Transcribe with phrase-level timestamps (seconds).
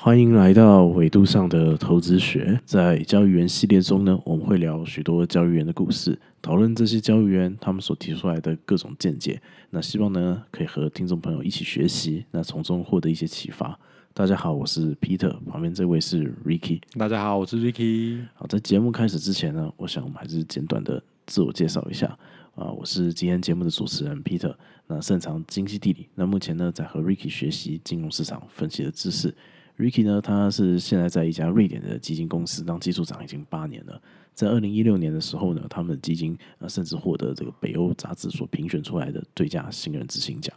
[0.00, 2.60] 欢迎来到纬度上的投资学。
[2.64, 9.42] 在交易员系列中呢，我们会聊许多交易员的故事，讨论这些交易员他们所提出来的各种见解。
[9.70, 13.76] 那希望呢，可以和听众朋友一起学习，那从中获得一些启发。
[14.14, 16.80] 大家好，我是 Peter，旁边这位是 Ricky。
[16.96, 18.20] 大家好，我是 Ricky。
[18.34, 22.06] 好，在节目开始之前呢，我想我们还是简短的自我介绍一下。
[22.54, 24.54] 啊，我是今天节目的主持人 Peter，
[24.86, 29.34] 那擅长经济地理，那目前呢在和 Ricky 学习金融市场分析的知识。
[29.78, 34.02] Ricky 呢，他是现在在一家瑞典的基金公司当技术长，已经八年了。
[34.34, 40.54] 在二零一六年的时候呢，他们的基金呃甚至获得这个北欧杂志所评选出来的最佳新人执行奖。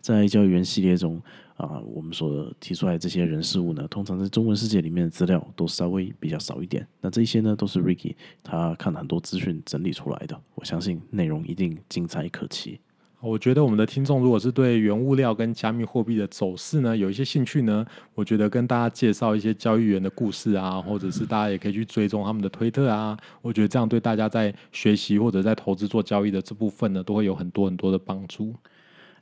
[0.00, 1.20] 在交易员系列中
[1.56, 6.86] 啊，我们所提出来这些人事物呢，通常在中文世界里面的资料都稍微比较少一点。
[7.00, 10.38] 那这些呢，都是 Ricky 他看了很多资讯整理出来的。
[10.54, 12.80] 我相信内容一定精彩可期。
[13.20, 28.54] 我觉得我们的听众如果是对原物料跟加密货币的走势呢有一些兴趣呢，我觉得跟大家介绍一些交易员的故事啊，或者是大家也可以去追踪他们的推特啊，我觉得这样对大家在学习或者在投资做交易的这部分呢，都会有很多很多的帮助。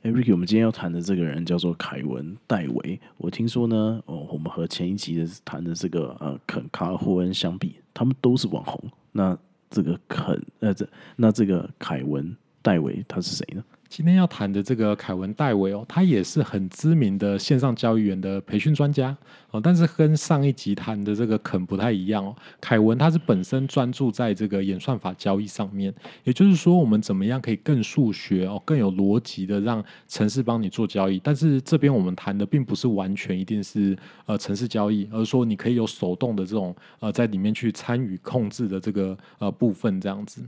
[0.03, 3.01] 哎，Ricky，我们今天要谈的这个人叫做凯文·戴维。
[3.17, 8.79] 我听说呢，哦，我们和前一集的谈的这个呃肯·卡尔霍恩相比，他们都是网红。
[9.11, 9.35] 那
[9.71, 12.23] 这个肯，呃，这那这个凯文·
[12.61, 13.63] 戴维他是谁呢？
[13.89, 19.15] 今天要谈的这个凯文戴维哦，他也是很知名的线上交易员的培训专家
[19.51, 22.35] 哦，但是跟上一集谈的这个肯不太一样哦。
[22.59, 25.93] 凯文他是本身专注在这个演算法交易上面，
[26.23, 31.19] 也就是说，我们怎么样可以更数学哦，更有逻辑的让城市帮你做交易。
[31.23, 40.41] 但是这边我们谈的并不是完全一定是呃城市交易，而是说你可以有手动的这种呃在里面去参与控制的这个呃部分这样子。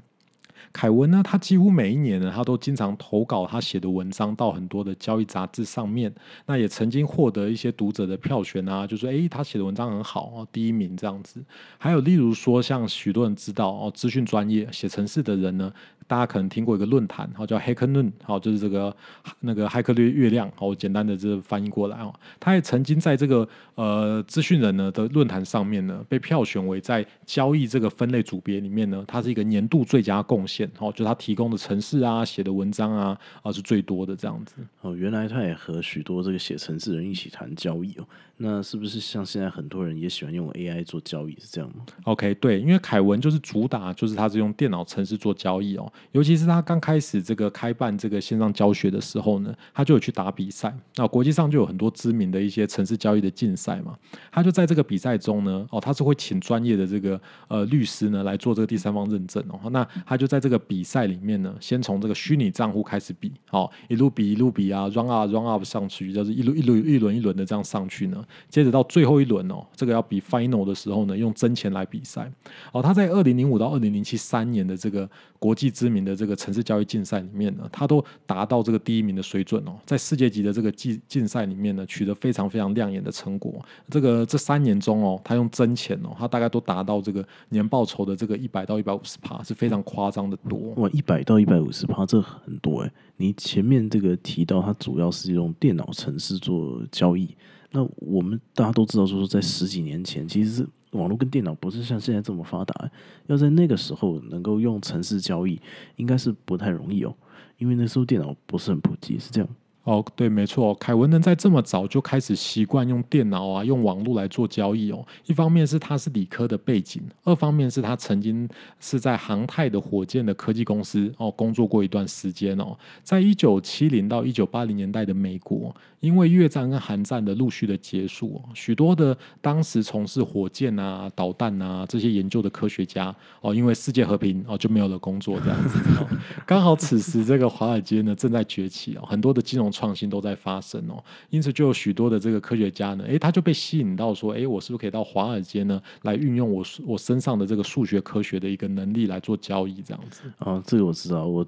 [0.72, 6.14] 凯文呢，他几乎每一年呢，他都经常投稿他写的文章到很多的交易杂志上面。
[6.46, 11.44] 那也曾经获得一些读者的票选啊，就说诶，他写的文章很好哦，第一名这样子。
[11.78, 15.74] 还有例如说，像许多人知道哦，资讯专业写城市的人呢。
[16.10, 18.94] 大家可能听过一个论坛，好叫黑客论，好就是这个
[19.42, 22.12] 那个骇客月月亮，好简单的这翻译过来哦。
[22.40, 34.56] 他也曾经在这个呃资讯人呢的论坛上面呢，被票选为在交易这个分类组别里面呢，他是一个年度最佳贡献，哦，就他提供的城市啊、写的文章啊啊是最多的这样子。
[34.82, 38.08] 哦，原来他也和许多这个写城市人一起谈交易哦。
[38.42, 45.92] 那是不是像现在很多人也喜欢用 AI 做交易是这样吗？OK，对，因为凯文就是主打，就是他是用电脑程式做交易哦。
[46.12, 50.74] 尤其是他刚开始这个开办这个线上教学的时候呢，他就有去打比赛。
[50.96, 53.98] 那国际上就有很多知名的一些城市交易的竞赛嘛。
[54.32, 59.70] 他就在这个比赛中呢，哦，他是会请专业的这个呃律师呢来做这个第三方认证哦。
[59.72, 68.24] 那他就在这个比赛里面呢，先从这个虚拟账户开始比，哦，一路比一路比啊，run up run up 上去，就是一路一路一轮一轮的这样上去呢。
[68.50, 72.32] 接着到最后一轮哦，这个要比 final 的时候呢，用真钱来比赛
[72.72, 72.82] 哦。
[72.82, 79.78] 他在二零零五到二零零七三年的这个国际知名的这个城市交易竞赛里面呢，他都达到这个第一名的水准哦。
[79.86, 83.64] 在世界级的这个竞竞赛里面呢，取得非常非常亮眼的成果。
[83.90, 90.74] 这个这三年中哦，他用真钱哦，他大概都达到这个年报酬的这个一百到一百五十趴，是非常夸张的多。
[90.76, 92.92] 哇，一百到一百五十趴，这很多哎。
[93.18, 97.36] 你前面这个提到，它主要是用电脑程式做交易。
[97.72, 102.90] 那我们大家都知道，说在十几年前，其实网络跟电脑不是像现在这么发达。
[103.28, 105.62] 要在那个时候能够用城市交易，
[105.98, 107.14] 应该是不太容易哦，
[107.58, 109.50] 因为那时候电脑不是很普及，是这样。
[109.86, 115.04] 哦，对，没错，凯文能在这么早就开始习惯用电脑啊，用网络来做交易哦。
[115.26, 118.48] 一方面是他是理科的背景，二方面是他曾经
[118.80, 122.78] 是在航太的火箭的科技公司哦工作过一段时间哦。
[123.04, 135.80] 在一九七零到一九八零年代的美国，因为越战跟韩战的陆续的结束，许多的当时从事火箭啊、导弹啊这些研究的科学家哦，因为世界和平哦就没有了工作这样子。
[136.46, 139.69] 刚好此时这个华尔街呢正在崛起哦，很多的金融。
[139.72, 150.24] 创新都在发生哦，因此就有许多的这个科学家呢，诶，他就被吸引到说，诶，我是不是可以到华尔街呢，来运用我我身上的这个数学科学的一个能力来做交易这样子？
[150.40, 151.46] 啊，这个我知道，我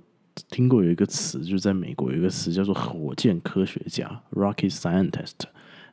[0.50, 5.33] 听过有一个词，就是在美国有一个词叫做火箭科学家 （rocket scientist），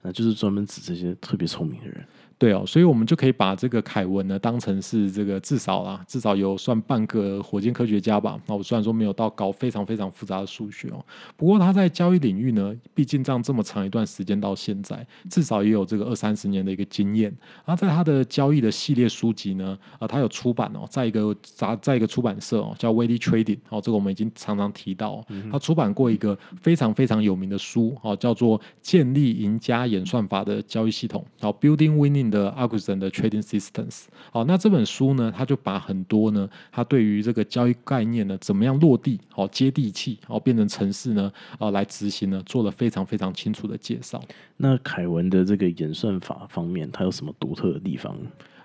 [0.03, 2.05] 那就是专门指这些特别聪明的人。
[2.39, 8.39] 对哦，所以我们就可以把这个凯文呢当成是这个至少啦，至少有算半个火箭科学家吧。
[8.47, 11.05] 那我虽然说没有到搞非常非常复杂的数学哦，
[11.37, 17.29] 不过他在交易领域呢，毕竟这样这么长一段时间到现在，至少也有这个二三十年的一个经验。
[17.65, 32.28] 然后在他的交易的系列书籍呢，啊，他有出版哦，在一个杂在一个出版社哦，叫 w a d y Trading 哦，这个我们已经常常提到，他出版过一个非常非常有名的书哦，叫做《建立赢家演算法的交易系统》哦，Building Winning。
[32.29, 44.23] 的 Augustin 的 trading systems，好，那这本书呢，他就把很多呢，他对于这个交易概念呢，怎么样落地，好接地气，好变成城市呢，啊来执行呢，做了非常非常清楚的介绍。
[44.57, 48.17] 那凯文的这个演算法方面，他有什么独特的地方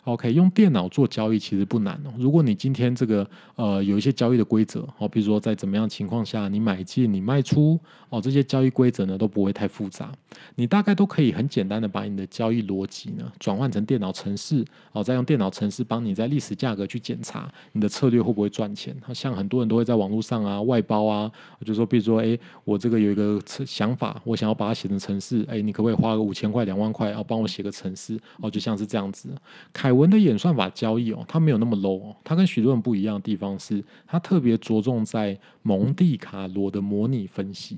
[0.05, 2.13] ？OK，用电脑做交易其实不难哦。
[2.17, 7.79] 如果你今天这个呃有一些交易的规则，哦，比如说在怎么样情况下你买进、你卖出，
[8.09, 10.11] 哦，这些交易规则呢都不会太复杂，
[10.55, 18.93] 你大概都可以很简单的把你的交易逻辑呢转换成电脑程式，哦，再用电脑程式帮你在历史价格去检查你的策略会不会赚钱。
[19.13, 21.31] 像很多人都会在网络上啊外包啊，
[21.65, 28.19] 就说比如说，哎，我这个有一个想法，我想要把它写成程式，哎，你可不可以花个五千块、两万块，然后帮我写个程式？
[28.41, 29.29] 哦，就像是这样子，
[29.71, 29.92] 开。
[29.93, 37.77] 文的演算法交易哦，它没有那么 low 哦，它跟许多人不一样的地方是，它特别着重在蒙地卡罗的模拟分析。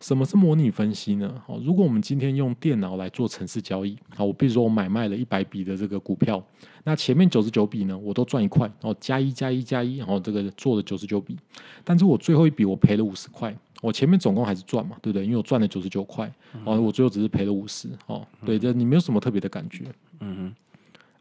[0.00, 1.42] 什么是模拟分析呢？
[1.46, 6.42] 哦，如果我们今天用电脑来做城市交易，好，我比如说我买卖了一百笔的这个股票，
[6.84, 11.36] 那前面九十九笔呢，我都赚一块，然后加一加一加一，然后这个做了九十九笔，
[11.82, 15.24] 但是我最后一笔我赔了五十块，我前面总共还是赚嘛，对不对？
[15.24, 16.32] 因为我赚了九十九块，
[16.64, 19.84] 哦，我最后只是赔了五十，哦，对，这你没有什么特别的感觉，
[20.20, 20.54] 嗯哼。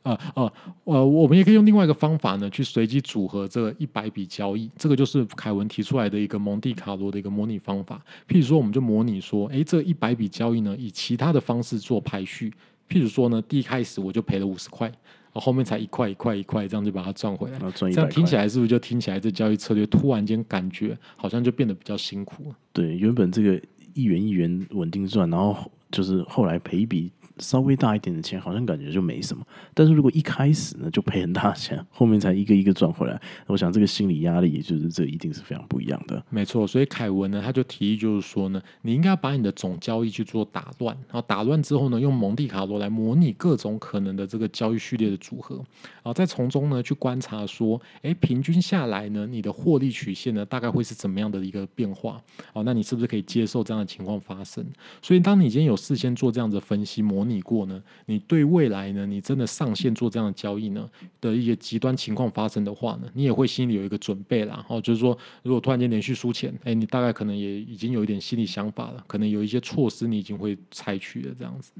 [0.06, 0.54] 啊啊，
[0.84, 4.69] 呃，我们也可以用另外一个方法呢，去随机组合这一百笔交易。
[4.78, 8.00] 这个就是凯文提出来的一个蒙地卡罗的一个模拟方法。
[8.28, 12.54] 譬如说，我们就模拟说，哎，这一百笔交易呢，以其他的方式做排序。
[12.88, 14.92] 譬如说呢，第一开始我就赔了五十块，
[15.34, 17.60] 后面才一块一块一块，这样就把它赚回来。
[17.72, 22.56] 这样听起来是不是就听起来这交易策略突然间感觉好像就变得比较辛苦了？
[22.72, 23.60] 对，原本这个
[23.96, 27.12] 一元一元稳定赚，然后就是后来赔一笔。
[27.40, 29.46] 稍微大一点的钱，好像感觉就没什么。
[29.74, 36.24] 但是如果一开始呢就赔很大钱，后面才一个一个赚回来，我想这个心理压力也，就是这一定是非常不一样的。
[36.30, 52.22] 没错，所以凯文呢，他就提议就是说呢，你应该把你的总交易去做打乱，然后打乱之后呢，用蒙地卡罗来模拟各种可能的这个交易序列的组合，然后再从中呢去观察说，哎，平均下来呢，你的获利曲线呢大概会是怎么样的一个变化？
[52.54, 54.66] 哦，那你是不是可以接受这样的情况发生？
[55.02, 57.25] 所以当你今天有事先做这样的分析模。
[57.27, 57.81] 你过呢？
[58.06, 59.06] 你对未来呢？
[59.06, 60.89] 你真的上线做这样的交易呢？
[61.19, 63.10] 的一些极端情况发生的话呢？
[63.13, 64.66] 你也会心里有一个准备啦。
[64.69, 71.72] 哦，就是说，如果突然间连续输钱，哎，你大概可能也已经有一点心理想法了，可能有一些措施你已经会采取的这样子。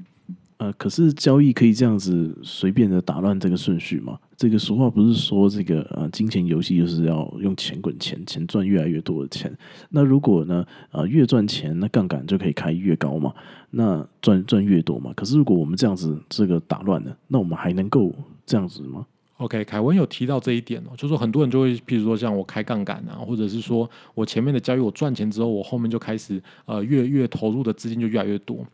[0.58, 4.18] 呃，可是交易可以这样子随便的打乱这个顺序吗？
[4.36, 9.54] 这个俗话不是说这个呃金钱游戏就是要用钱滚钱，钱赚越来越多的钱。
[9.90, 13.34] 那如果呢呃越赚钱，那杠杆就可以开越高嘛，
[13.70, 15.12] 那赚赚越多嘛。
[15.14, 18.14] 可是如果我们这样子这个打乱了，那我们还能够
[18.46, 19.06] 这样子吗
[19.38, 28.66] ？OK，凯文有提到这一点哦，就说很多人就会，譬如说像我开杠杆啊，或者是说我前面的交易我赚钱之后，我后面就开始呃越越投入的资金就越来越多。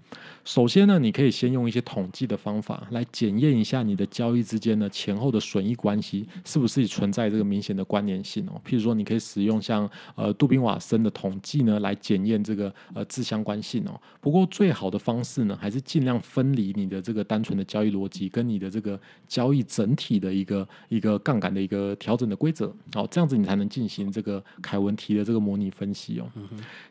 [0.45, 8.61] 首先呢，你可以先用一些统计的方法来检验一下你的交易之间呢前后的损益关系是不是存在这个明显的关联性哦。
[8.65, 14.01] 譬如说，你可以使用像呃杜宾瓦森的统计呢来检验这个呃自相关性哦。
[14.21, 20.52] 不过最好的方式呢，还是尽量分离你的这个单纯的交易逻辑跟你的这个交易整体的一个。
[20.53, 26.31] 个一个杠杆的一个调整的规则，哦，这样子你才能进行这个凯文提的这个模拟分析哦。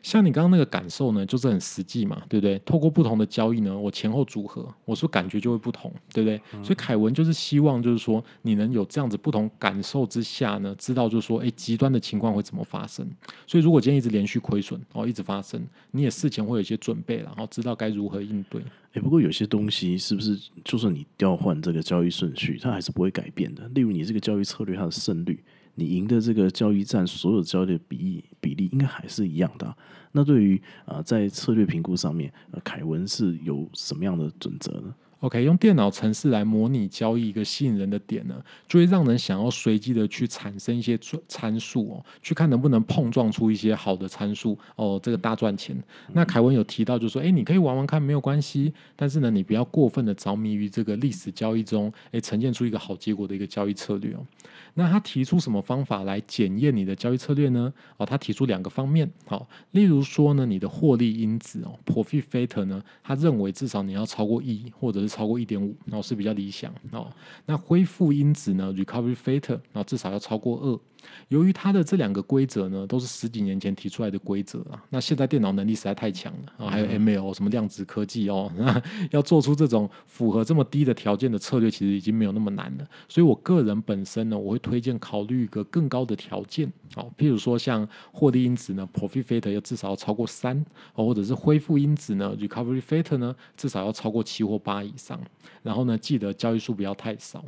[0.02, 2.58] 像你刚刚那个感受呢，就是很实际嘛，对不对？
[2.64, 6.40] 透过不同的交易呢，我前后组合，我说感觉就会不同，对不对？
[6.62, 13.08] 所以凯文就是希望，就是说你能有这样子不同感受之下呢，知道就是说，哎，极端的情况会怎么发生。
[13.46, 18.62] 所以如果今天一直连续亏损哦，一直发生，你也事前会有一些准备，然后知道该如何应对。
[18.92, 23.66] 哎，不过有些东西是不是，就算你调换这个交易顺序，它还是不会改变的。
[23.68, 25.42] 例如，你这个交易策略，它的胜率，
[25.76, 29.74] 你赢的这个交易战，所有交易的比例比例，应该还是一样的。
[30.12, 38.34] 那对于啊，在策略评估上面，呃，凯文是有什么样的准则呢？OK，用电脑程式来模拟交易一个吸引人的点呢，
[38.68, 40.98] 就会让人想要随机的去产生一些
[41.28, 45.80] 参数哦，去看能不能碰撞出一些好的参数哦，这个大赚钱。
[46.12, 54.26] 那凯文有提到，就说，哎，你可以玩玩看，没有关系，但是呢，你不要过分的着迷于这个历史交易中，哎，呈现出一个好结果的一个交易策略哦。
[54.74, 57.72] 那他提出什么方法来检验你的交易策略呢？
[57.96, 67.10] 哦，他提出两个方面，好，例如说呢，你的获利因子哦，profit factor 呢，他认为至少你要超过一，或者是超过一点五，然后是比较理想哦。
[67.46, 70.80] 那恢复因子呢，recovery factor，然后至少要超过二。
[71.30, 82.86] 由于他的这两个规则呢，都是十几年前提出来的规则啊，那现在电脑能力实在太强了啊，还有 ML 什么量子科技哦，那 要做出这种符合这么低的条件的策略，其实已经没有那么难了。
[83.08, 90.64] 所以我个人本身呢，我会推荐考虑一个更高的条件，哦，譬如说像获利因子呢，profit factor 要至少要超过三，
[90.94, 95.20] 哦，或者是恢复因子呢，recovery factor 呢，至少要超过七或八以上。
[95.62, 97.44] 然后呢，记得交易数不要太少。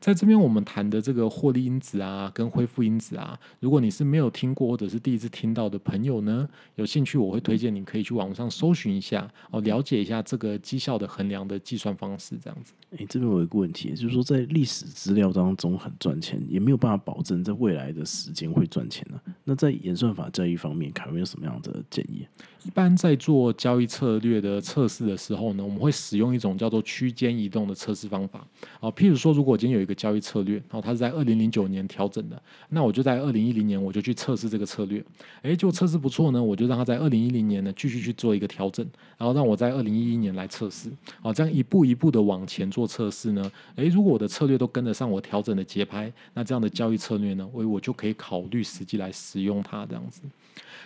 [0.00, 12.72] 在这边我们谈的这个获利因子啊，跟恢复因子啊，如果你是没有听过或者是第一次听到的朋友呢，有兴趣我会推荐你可以去网上搜寻一下哦，了解一下这个绩效的衡量的计算方式，这样子。
[12.96, 19.20] 诶，这边有一个问题，就是说在历史资料当中很赚钱，也没有办法保证在未来的时间会赚钱呢。
[19.44, 22.26] 那在演算法交易方面，凯文有什么样的建议？
[22.64, 28.38] 一般在做交易策略的测试的时候呢，我们会使用一种叫做区间移动的测试方法。
[28.80, 35.04] 啊，譬如说，如果今天有一个交易策略，哦，它是在二零零九年调整的，那我就在二零一零年我就去测试这个策略。
[35.42, 38.86] 诶，就测试不错呢，我就让它在二零一零年呢继续去做一个调整，
[39.18, 40.88] 然后让我在二零一一年来测试。
[41.20, 50.22] 啊，这样一步一步的往前做测试呢，诶，如果我的策略都跟得上我调整的节拍，那这样的交易策略呢，我我就可以考虑实际来使用它这样子。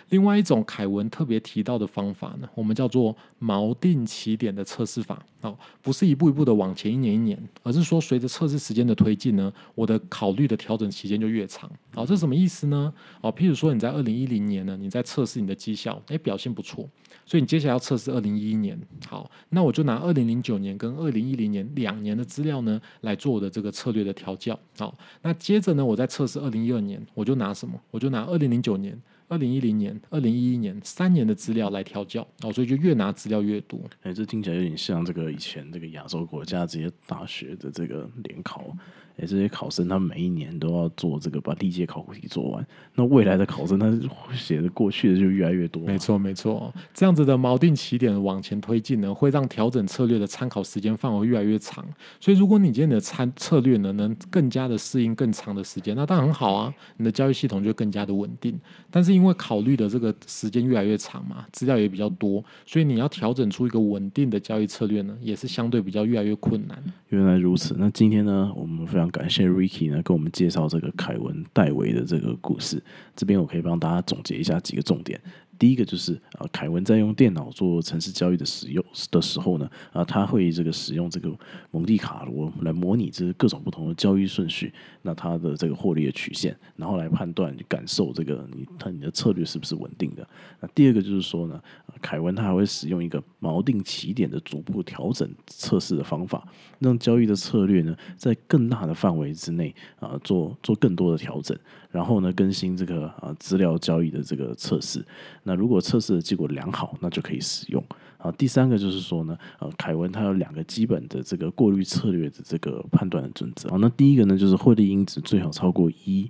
[0.09, 5.23] 另外一种凯文特别提到的方法呢，我们叫做锚定起点的测试法。
[5.41, 11.71] 哦，不是一步一步的往前一年一年，而是说随着测试时间的推进呢，我的考虑的调整期间就越长。
[11.93, 12.93] 好，这什么意思呢？
[13.21, 16.89] 哦，譬如说你在二零一零年呢，你在测试你的绩效，诶，表现不错，
[17.25, 18.77] 所以你接下来要测试二零一一年。
[19.07, 24.59] 好，那我就拿二零零九年跟二零一零年两年的资料呢，来做我的这个策略的调教。
[24.77, 27.79] 好，那接着呢，我在测试二零一二年，我就拿什么？
[27.91, 28.99] 我就拿二零零九年。
[29.29, 33.79] 二零一零年、二零一一年三年的资料来调教，哦，所以就越拿资料越多。
[34.01, 38.75] 哎，这听起来有点像这个以前这个亚洲国家这些大学的这个联考。
[39.19, 42.65] 哎，这些考生他每一年都要做这个，把历届考古题做完。
[42.95, 43.91] 那未来的考生，他
[44.33, 45.83] 写的过去的就越来越多。
[45.83, 51.85] 没错，没错，这样子的锚定起点往前推进呢，会让调整策略的参考时间范围越来越长。
[52.19, 58.59] 所以，如果你今天的参策略呢，能更加的适应更长的时间，那当然很好啊，你的交易系统就更加的稳定。
[58.89, 66.81] 但是，因为考虑的这个时间越来越长嘛，资料也比较多，所以你要调整出一个稳定的交易策略呢，也是相对比较越来越困难。
[67.09, 72.81] 原来如此，那今天呢，我们非常感谢 Ricky 呢，跟我们介绍这个凯文戴维的这个故事。
[73.15, 75.19] 这边我可以帮大家总结一下几个重点。
[75.59, 81.29] 第一个就是啊，凯文在用电脑做城市交易的使用的时候呢，啊，他会这个使用这个
[81.69, 90.25] 蒙地卡罗来模拟这各种不同的交易顺序，那他的这个获利的曲线，然后来判断感受这个你他你的策略是不是稳定的。
[90.61, 91.61] 那第二个就是说呢，
[92.01, 96.47] 凯文他还会使用一个锚定起点的逐步调整测试的方法，
[96.79, 101.57] 让交易的策略呢在更大的范围之内啊做做更多的调整，
[101.89, 105.03] 然后呢更新这个啊资料交易的这个测试。
[105.43, 107.83] 那如果测试的结果良好，那就可以使用。
[108.17, 113.69] 啊，第三个就是说呢，呃，凯文他有两个基本的这个过滤策略的这个判断的准则。
[113.69, 116.29] 啊，那第一个呢，就是汇率因子最好超过一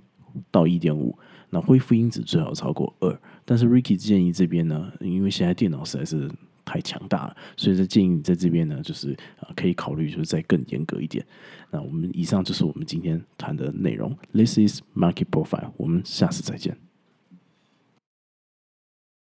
[0.52, 1.18] 到一点五，
[1.50, 3.20] 那恢复因子最好超过二。
[3.44, 6.30] 但是 Ricky 建议这边呢，因为现在电脑实在是
[6.70, 9.10] 太强大了，所以这建议你在这边呢，就是
[9.40, 11.26] 啊，可以考虑就是再更严格一点。
[11.72, 14.16] 那我们以上就是我们今天谈的内容。
[14.32, 16.89] This is Market Profile，我们下次再见。